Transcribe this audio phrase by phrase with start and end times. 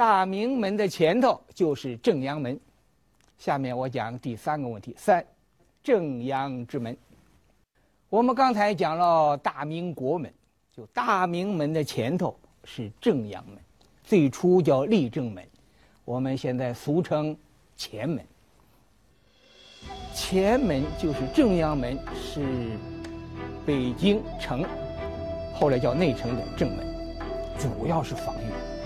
[0.00, 2.58] 大明门的前头就是正阳门。
[3.36, 5.22] 下面我讲第三个问题：三，
[5.82, 6.96] 正阳之门。
[8.08, 10.32] 我们刚才讲了大明国门，
[10.74, 12.34] 就大明门的前头
[12.64, 13.58] 是正阳门，
[14.02, 15.46] 最初叫立正门，
[16.06, 17.36] 我们现在俗称
[17.76, 18.24] 前门。
[20.14, 22.70] 前门就是正阳门，是
[23.66, 24.64] 北京城，
[25.52, 26.86] 后来叫内城的正门，
[27.58, 28.79] 主要是防御。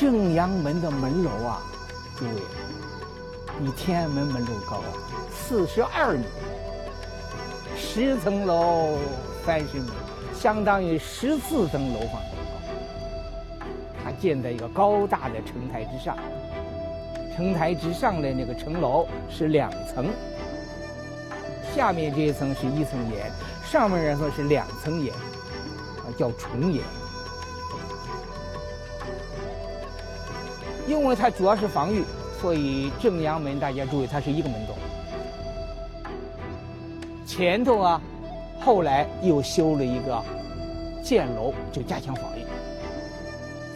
[0.00, 1.60] 正阳门的门楼啊，
[2.16, 2.30] 诸位，
[3.58, 4.80] 比天安门门楼高
[5.32, 6.22] 四十二米，
[7.76, 8.96] 十层楼
[9.44, 9.90] 三十米，
[10.32, 13.64] 相当于十四层楼房那么高。
[14.04, 16.16] 它建在一个高大的城台之上。
[17.34, 20.06] 城台之上的那个城楼是两层，
[21.74, 23.32] 下面这一层是一层檐，
[23.64, 26.84] 上面这层是两层檐，啊，叫重檐。
[30.88, 32.02] 因为它主要是防御，
[32.40, 34.74] 所以正阳门大家注意，它是一个门洞。
[37.26, 38.00] 前头啊，
[38.58, 40.24] 后来又修了一个
[41.04, 42.42] 箭楼，就加强防御。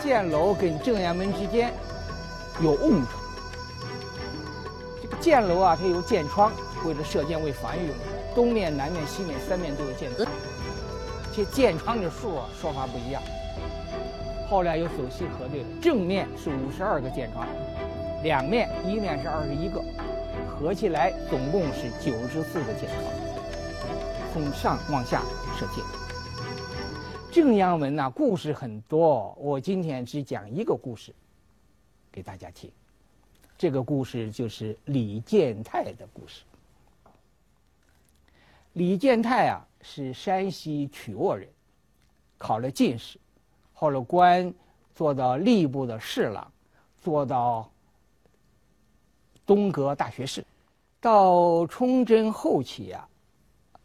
[0.02, 1.70] 箭楼跟正阳门之间
[2.62, 3.06] 有瓮城。
[5.02, 6.50] 这个箭楼啊，它有箭窗，
[6.86, 8.04] 为了射箭为防御用的。
[8.34, 10.26] 东面、南面、西面三面都有箭子。
[11.36, 13.22] 这箭窗的数啊，说法不一样。
[14.52, 17.48] 后来又仔细核对了，正面是五十二个箭窗，
[18.22, 19.82] 两面一面是二十一个，
[20.46, 23.02] 合起来总共是九十四个箭窗，
[24.30, 25.22] 从上往下
[25.58, 25.82] 射箭。
[27.32, 31.14] 正阳门呐，故事很多，我今天只讲一个故事，
[32.12, 32.70] 给大家听。
[33.56, 36.42] 这个故事就是李建泰的故事。
[38.74, 41.48] 李建泰啊，是山西曲沃人，
[42.36, 43.18] 考了进士，
[43.82, 44.54] 后来官
[44.94, 46.52] 做到吏部的侍郎，
[47.00, 47.68] 做到
[49.44, 50.44] 东阁大学士。
[51.00, 53.08] 到崇祯后期啊，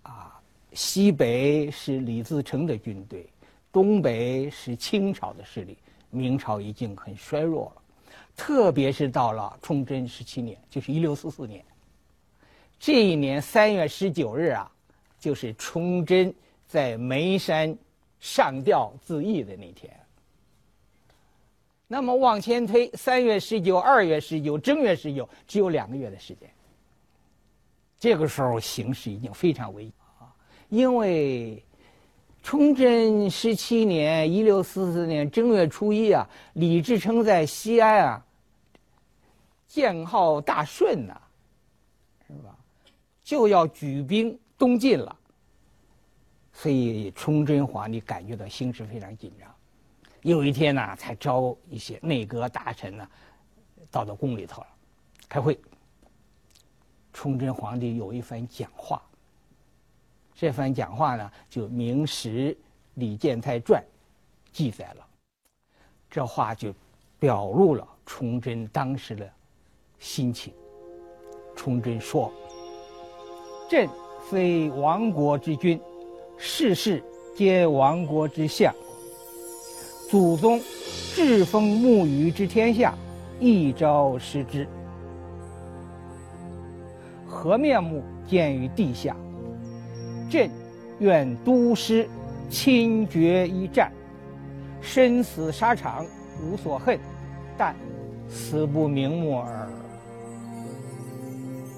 [0.04, 0.40] 啊，
[0.72, 3.28] 西北是李自成的军队，
[3.72, 5.76] 东北是清朝的势力，
[6.12, 7.82] 明朝已经很衰弱了。
[8.36, 11.66] 特别是到了崇祯十七年，就是一六四四年，
[12.78, 14.72] 这一年三月十九日啊，
[15.20, 16.32] 就是崇祯
[16.68, 17.76] 在眉山
[18.20, 19.92] 上吊自缢的那天。
[21.88, 26.50] 那么往前推，三月十九、二月十九、正月十九，只有两个月的时间。
[28.00, 29.90] 这个时候形势已经非常危
[30.20, 30.28] 啊，
[30.70, 31.64] 因为
[32.44, 38.24] 崇祯十七年一六四四年正月初一啊，李自成在西安啊。
[39.68, 41.20] 建号大顺呐，
[42.26, 42.56] 是吧？
[43.24, 45.16] 就要举兵东进了，
[46.60, 49.48] 所以崇祯皇帝感觉到形势非常紧张。
[50.24, 53.08] 有一天呢，才招一些内阁大臣呢，
[53.92, 54.68] 到到宫里头了，
[55.30, 55.60] 开会。
[57.14, 59.00] 崇祯皇帝有一番讲话，
[60.34, 62.52] 这番讲话呢，就明史
[62.96, 63.80] 《李建泰传》
[64.52, 65.08] 记载了。
[66.10, 66.74] 这话就
[67.20, 69.32] 表露了崇祯当时的。
[70.00, 70.52] 心情，
[71.56, 72.32] 崇祯说
[73.70, 73.88] ：“朕
[74.30, 75.80] 非亡国之君，
[76.38, 77.04] 世事
[77.36, 78.74] 皆亡国之相。
[80.10, 80.62] 祖宗
[81.16, 82.96] 栉风沐雨之天下，
[83.40, 84.68] 一朝失之，
[87.26, 89.16] 何面目见于地下？
[90.30, 90.50] 朕
[91.00, 92.08] 愿督师
[92.50, 93.92] 亲决一战，
[94.80, 96.06] 生死沙场
[96.42, 97.00] 无所恨，
[97.58, 97.76] 但
[98.30, 99.68] 死不瞑目耳。”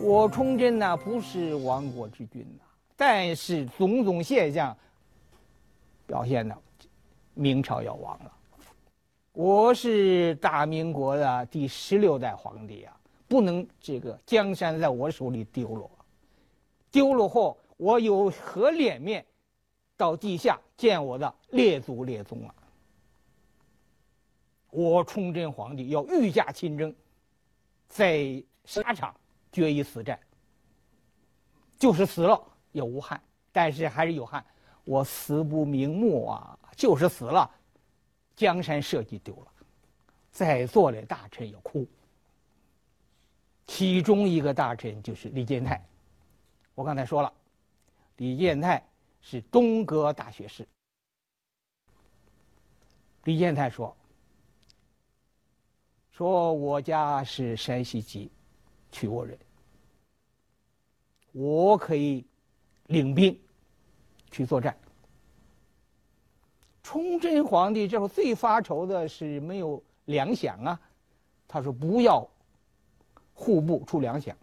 [0.03, 2.63] 我崇祯呢不是亡国之君呐，
[2.99, 4.77] 但是种种现象
[6.05, 6.61] 表现的
[7.33, 8.33] 明朝要亡了。
[9.31, 12.93] 我是大明国的第十六代皇帝啊，
[13.25, 15.89] 不能这个江山在我手里丢了。
[16.91, 19.25] 丢了后，我有何脸面
[19.95, 22.53] 到地下见我的列祖列宗啊？
[24.71, 26.93] 我崇祯皇帝要御驾亲征，
[27.87, 29.15] 在沙场。
[29.53, 30.19] 决一死战，
[31.79, 32.39] 就是死了
[32.71, 33.21] 也无憾，
[33.51, 34.45] 但是还是有憾，
[34.83, 36.57] 我死不瞑目啊！
[36.75, 37.49] 就是死了，
[38.35, 39.51] 江山社稷丢了，
[40.31, 41.85] 在座的大臣也哭。
[43.67, 45.83] 其中一个大臣就是李建泰，
[46.73, 47.33] 我刚才说了，
[48.17, 48.83] 李建泰
[49.21, 50.67] 是东阁大学士。
[53.25, 53.95] 李建泰说
[56.11, 58.31] ：“说我家是山西籍。”
[58.91, 59.37] 曲沃人，
[61.31, 62.25] 我可以
[62.89, 63.35] 领兵
[64.29, 64.75] 去作战。
[66.83, 70.79] 崇祯皇帝这会最发愁的是没有粮饷啊，
[71.47, 72.27] 他说不要
[73.33, 74.33] 户部出粮饷，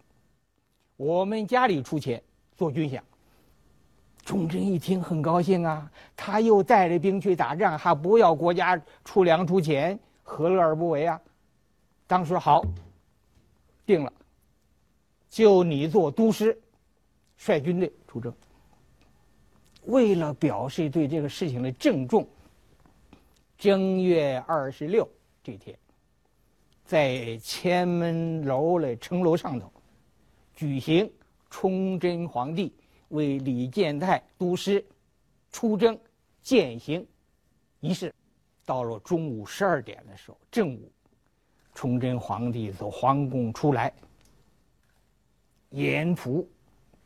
[0.95, 2.21] 我们家里出钱
[2.55, 3.01] 做军饷。
[4.23, 11.19] 崇祯一听很高兴啊，他又带着兵去打仗，还不要国家出粮出钱，何乐而不为啊？
[12.07, 12.61] 当时好，
[13.85, 14.13] 定了，
[15.29, 16.57] 就你做都师，
[17.37, 18.33] 率军队出征。
[19.85, 22.27] 为了表示对这个事情的郑重，
[23.57, 25.07] 正月二十六
[25.43, 25.77] 这天，
[26.83, 29.71] 在前门楼的城楼上头，
[30.55, 31.09] 举行
[31.49, 32.73] 崇祯皇帝
[33.09, 34.83] 为李建泰督师
[35.51, 35.97] 出征
[36.41, 37.05] 践行
[37.79, 38.13] 仪式。
[38.65, 40.91] 到了中午十二点的时候，正午，
[41.73, 43.93] 崇祯皇帝从皇宫出来，
[45.69, 46.45] 沿途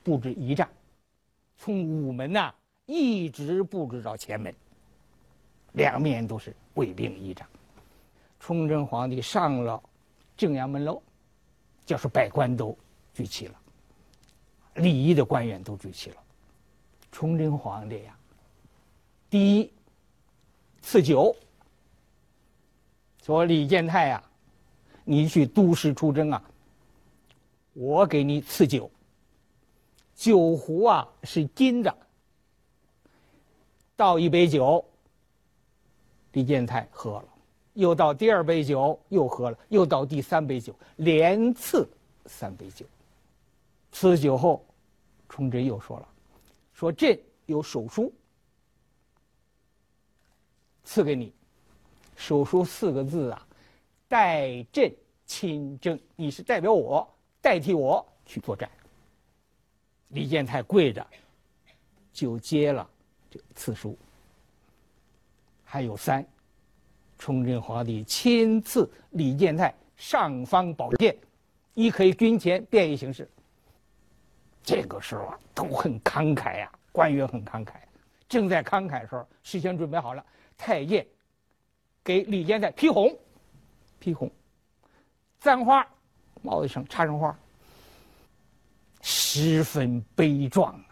[0.02, 0.68] 布置仪仗，
[1.62, 2.52] 从午门呐。
[2.88, 4.54] 一直布置到前门，
[5.74, 7.48] 两面都是卫兵仪仗。
[8.38, 9.82] 崇祯皇帝上了
[10.36, 11.02] 正阳门楼，
[11.86, 12.78] 就是百官都
[13.14, 13.56] 聚齐了，
[14.74, 16.18] 礼仪的官员都聚齐了。
[17.14, 18.18] 崇祯皇帝呀，
[19.30, 19.72] 第一
[20.82, 21.34] 赐酒，
[23.24, 24.22] 说李建泰呀，
[25.06, 26.44] 你去都师出征啊，
[27.72, 28.92] 我给你赐酒，
[30.22, 31.98] 酒壶啊是金的。
[33.96, 34.86] 倒一杯酒，
[36.34, 37.26] 李建泰喝了，
[37.74, 41.90] 又倒第二杯酒，又喝了，又倒第三杯酒，连赐
[42.28, 42.86] 三杯酒。
[43.92, 44.64] 赐酒后，
[45.28, 46.08] 崇祯又说了
[46.72, 48.14] ：“说朕有手书，
[50.84, 51.34] 赐给你。
[52.16, 53.48] 手书四个字啊，
[54.08, 54.96] 代朕
[55.26, 58.70] 亲征，你是代表我，代替我去作战。”
[60.12, 61.06] 李建泰跪着，
[62.14, 62.88] 就接了。
[63.30, 63.98] 这个赐书，
[65.64, 66.26] 还有三，
[67.18, 71.16] 崇祯皇帝亲赐李建泰尚方宝剑，
[71.74, 73.30] 一可以军前便于行事。
[74.64, 77.76] 这个时候啊，都很慷慨呀，官员很慷慨。
[78.28, 80.26] 正在慷慨的时候，事先准备好了，
[80.58, 81.06] 太监
[82.04, 83.18] 给李建泰披红，
[83.98, 84.30] 披红，
[85.40, 85.88] 簪花，
[86.42, 87.38] 帽子上插上花，
[89.34, 90.86] 十分悲壮啊。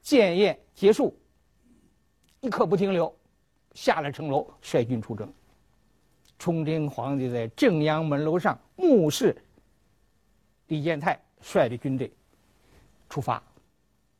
[0.00, 1.16] 建宴结束，
[2.40, 3.14] 一刻不停留，
[3.72, 5.32] 下了城楼，率军出征。
[6.40, 9.40] 崇祯皇帝在正阳门楼上目视
[10.66, 12.12] 李建泰率的军队
[13.08, 13.40] 出发。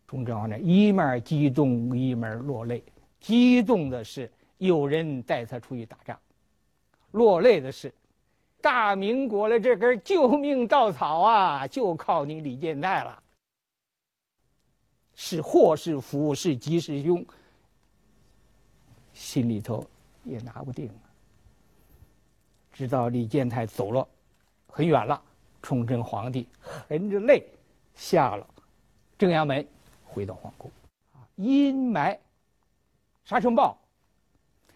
[0.07, 2.85] 崇祯皇帝一面激动，一面落泪。
[3.19, 6.17] 激动的是有人带他出去打仗，
[7.11, 7.93] 落泪的是
[8.63, 13.23] 大明国的这根救命稻草啊，就靠你李建泰了。
[15.15, 17.25] 是祸是福是吉是凶，
[19.13, 19.85] 心里头
[20.25, 20.89] 也拿不定。
[22.73, 24.07] 直到李建泰走了
[24.69, 25.21] 很远了，
[25.61, 27.45] 崇祯皇帝含着泪
[27.95, 28.47] 下了
[29.19, 29.67] 正阳门，
[30.07, 30.71] 回到皇宫。
[31.37, 32.17] 阴霾
[33.25, 33.77] 沙尘暴，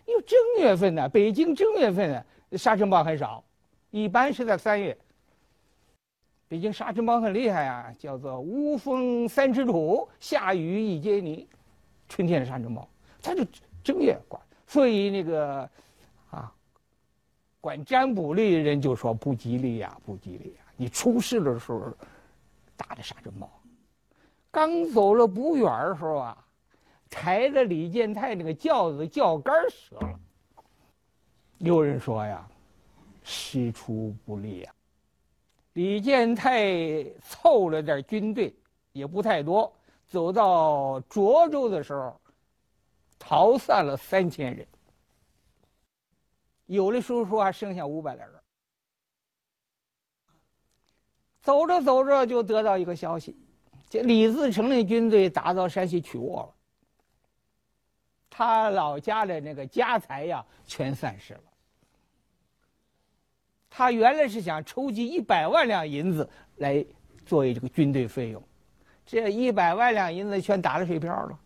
[0.04, 2.24] 因为正月份呢，北京正月份呢
[2.58, 3.42] 沙尘暴很少，
[3.96, 4.94] 一般是在三月。
[6.48, 11.48] 北京沙尘暴很厉害啊，叫做无风三尺土，下雨一阶泥，
[12.06, 12.86] 春天的沙尘暴，
[13.22, 13.42] 它就
[13.82, 15.68] 正月管，所以那个
[16.30, 16.52] 啊，
[17.58, 20.60] 管占卜的人就说不吉利呀，不吉利呀。
[20.76, 21.90] 你出事的时候，
[22.76, 23.50] 打的沙尘暴，
[24.50, 26.46] 刚走了不远的时候啊，
[27.08, 29.54] 抬着李建泰那个轿子轿杆
[29.88, 30.20] 折了。
[31.58, 32.46] 有人说呀，
[33.28, 34.72] 师出不利呀。
[35.72, 38.54] 李建泰凑了点军队，
[38.92, 39.70] 也不太多。
[40.06, 42.18] 走到涿州的时候，
[43.18, 44.64] 逃散了三千人。
[46.66, 48.34] 有的书说还剩下五百来人。
[51.42, 53.36] 走着走着，就得到一个消息：
[53.90, 56.54] 这李自成的军队打到山西曲沃了。
[58.30, 61.42] 他老家的那个家财呀，全散失了。
[63.78, 66.82] 他原来是想筹集一百万两银子来
[67.26, 68.42] 作为这个军队费用，
[69.04, 71.38] 这一百万两银子全打了水漂了。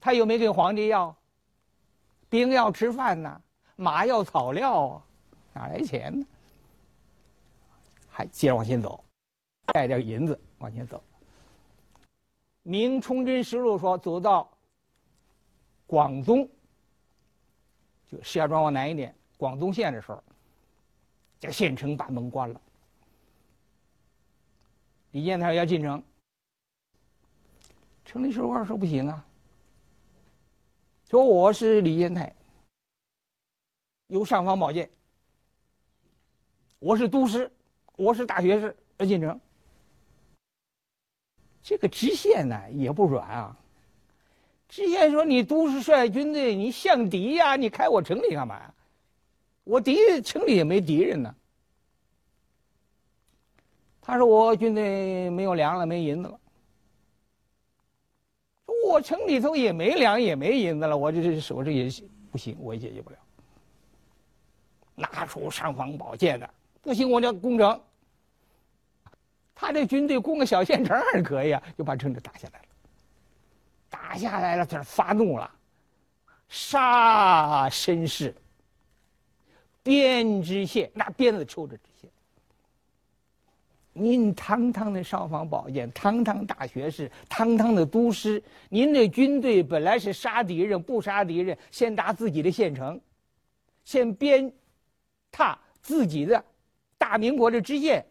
[0.00, 1.14] 他又没给皇帝要，
[2.30, 3.38] 兵要吃饭呐，
[3.76, 5.02] 马要草料啊，
[5.52, 6.26] 哪来钱呢？
[8.08, 9.04] 还接着往前走，
[9.66, 10.96] 带点银子往前走。
[12.62, 14.50] 《明崇祯实录》说，走到
[15.86, 16.48] 广宗，
[18.10, 19.14] 就石家庄往南一点。
[19.36, 20.22] 广东县的时候，
[21.38, 22.60] 这个县城把门关了。
[25.12, 26.02] 李建泰要进城，
[28.04, 29.24] 城里守官说不行啊，
[31.08, 32.34] 说我是李建泰，
[34.08, 34.90] 有尚方宝剑，
[36.78, 37.50] 我是都师，
[37.96, 39.40] 我是大学士，要进城。
[41.62, 43.56] 这个知县呢也不软啊。
[44.68, 47.54] 知县说：“你都师率军队，你向敌呀？
[47.54, 48.74] 你开我城里干嘛呀？
[49.66, 51.34] 我敌城里也没敌人呢。”
[54.00, 56.40] 他说：“我军队没有粮了，没银子了。
[58.64, 60.96] 说我城里头也没粮，也没银子了。
[60.96, 61.90] 我这这手这也
[62.30, 63.16] 不行，我也解决不了。
[64.94, 66.48] 拿出尚方宝剑的，
[66.80, 67.80] 不行，我就攻城。”
[69.52, 72.66] 他这军队攻个小县城还是可以啊，就把城给打下来了。
[73.90, 75.50] 打下来了，他发怒了，
[76.48, 78.32] 杀绅士，
[79.86, 82.10] 鞭知县，拿鞭子抽着知县。
[83.92, 93.00] 您堂堂的尚方宝剑，堂堂大学士，堂堂的都师，您这军队本来是杀敌人，不杀敌人，先打自己的县城，
[93.84, 94.52] 先鞭
[95.30, 96.44] 挞自己的
[96.98, 98.04] 大明国的知县。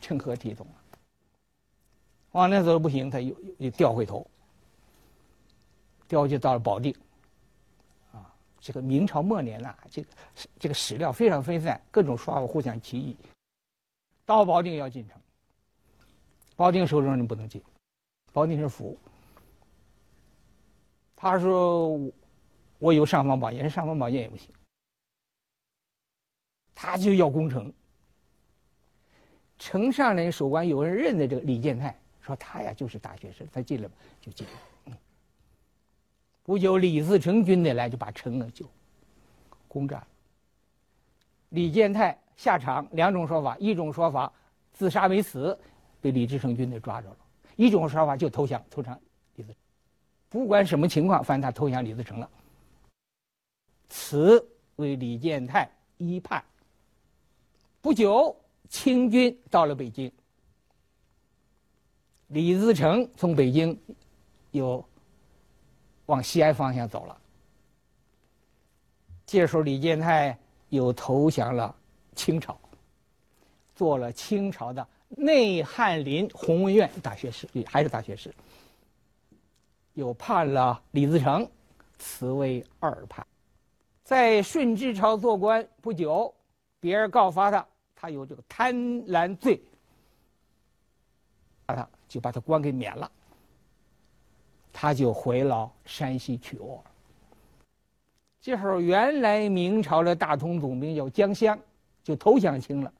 [0.00, 0.82] 成何体统啊！
[2.32, 4.28] 往那走不行，他又又调回头，
[6.08, 6.92] 调就到了保定。
[8.66, 10.08] 这个明朝末年呐，这个
[10.58, 13.16] 这个史料非常分散，各种说法互相歧义。
[14.24, 15.16] 到保定要进城，
[16.56, 17.62] 保定守城人不能进，
[18.32, 18.98] 保定是府。
[21.14, 21.96] 他说
[22.80, 24.50] ：“我有尚方宝剑，尚方宝剑也不行。”
[26.74, 27.72] 他就要攻城。
[29.60, 34.98] 城上人守关有人认得这个李建泰，说他呀就是大学士，他进来吧就进来。
[36.46, 38.64] 不久，李自成军队来就把城呢就
[39.66, 40.06] 攻占了。
[41.48, 44.32] 李建泰下场两种说法，一种说法
[44.72, 45.58] 自杀没死，
[46.00, 47.16] 被李自成军队抓着了；
[47.56, 48.96] 一种说法就投降，投降
[49.34, 49.60] 李自成。
[50.28, 52.30] 不管什么情况，反正他投降李自成了。
[53.88, 56.42] 此为李建泰一叛。
[57.82, 58.34] 不久。
[58.68, 60.10] 清军到了北京，
[62.26, 63.80] 李自成从北京
[64.50, 64.84] 有
[66.06, 67.16] 往西安方向走了。
[69.26, 71.74] 这时候，李建泰又投降了
[72.14, 72.58] 清朝，
[73.74, 78.34] 做了清朝的内翰林弘文院大学士，还是大学士。
[79.94, 81.48] 又判了李自成，
[81.98, 83.26] 此为二判。
[84.04, 86.32] 在顺治朝做官不久，
[86.78, 87.66] 别人告发他。
[87.98, 89.60] 他有这个贪婪罪，
[91.64, 93.10] 把他就把他官给免了，
[94.78, 96.84] 他就回了山西曲沃。
[98.42, 101.58] 这时候原来明朝的大同总兵叫江襄，
[102.04, 102.92] 就投降清了，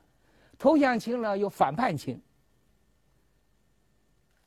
[0.58, 2.18] 投降清了又反叛清。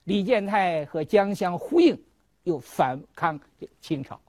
[0.06, 1.96] 李建泰和江襄呼应，
[2.46, 3.40] 又反抗
[3.80, 4.20] 清朝，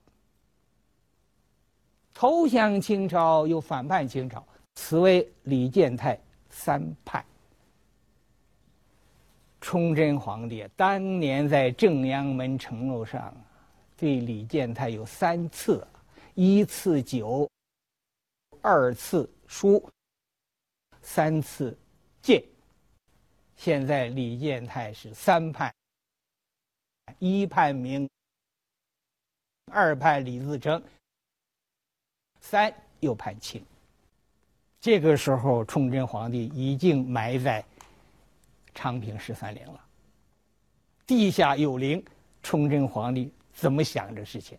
[2.13, 4.47] 投降清朝又反叛清朝。
[4.75, 7.25] 此为李建泰三叛。
[9.61, 13.35] 崇祯皇帝当年在正阳门城楼上，
[13.97, 15.87] 对李建泰有三次：
[16.35, 17.49] 一次酒，
[18.63, 19.87] 二次书，
[21.03, 21.77] 三次
[22.23, 22.43] 剑。
[23.57, 25.73] 现在李建泰是三叛：
[27.19, 28.09] 一叛明，
[29.71, 30.83] 二叛李自成，
[32.41, 33.63] 三又叛清。
[34.81, 37.63] 这个时候，崇祯皇帝已经埋在
[38.75, 39.81] 昌平十三陵了。
[41.07, 42.05] 地下有灵，
[42.43, 44.59] 崇祯皇帝怎么想这事情？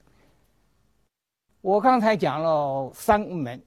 [1.61, 3.61] 我刚才讲了三门，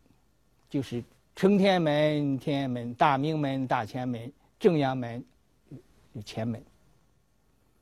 [0.69, 1.03] 就是
[1.37, 5.25] 承天门、天安门、大明门、大前门、正阳门、
[6.25, 6.63] 前门。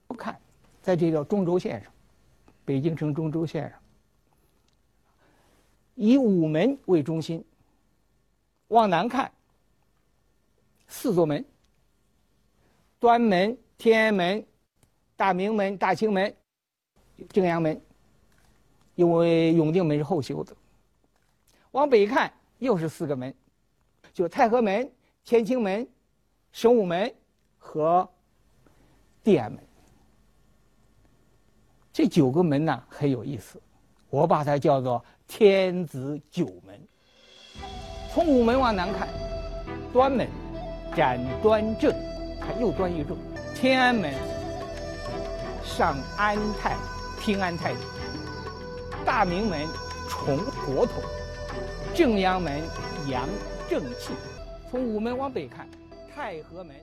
[0.07, 0.38] 不看，
[0.83, 1.90] 在这条中轴线上，
[2.64, 3.78] 北京城中轴线上，
[5.95, 7.42] 以午门为中心。
[8.69, 9.33] 往南看，
[10.87, 11.45] 四座门：
[13.02, 14.47] 端门、天安门、
[15.16, 16.32] 大明门、大清门、
[17.30, 17.82] 正阳门。
[18.94, 20.54] 因为永定门是后修的。
[21.73, 23.35] 往北看，又是四个门，
[24.14, 24.88] 就太和门、
[25.25, 25.85] 天清门、
[26.52, 27.12] 神武门
[27.59, 28.09] 和
[29.25, 29.61] 地安门。
[31.92, 33.61] 这九个门呢很有意思，
[34.11, 36.80] 我把它叫做天子九门。
[38.12, 39.09] 从午门往南看，
[39.92, 40.28] 端门
[40.94, 41.92] 展端正，
[42.46, 43.16] 它又端又正；
[43.54, 44.12] 天安门
[45.64, 46.76] 上安泰，
[47.20, 47.72] 平安泰；
[49.04, 49.66] 大明门
[50.08, 51.02] 崇国统，
[51.94, 52.62] 正阳门
[53.08, 53.28] 扬
[53.70, 54.12] 正气。
[54.70, 55.68] 从午门往北看，
[56.14, 56.75] 太和门。